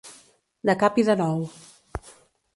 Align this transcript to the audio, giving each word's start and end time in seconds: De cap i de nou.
De 0.69 0.75
cap 0.85 0.97
i 1.03 1.05
de 1.11 1.17
nou. 1.21 1.45